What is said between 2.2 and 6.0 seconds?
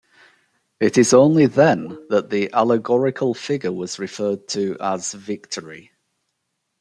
the allegorical figure was referred to as Victory.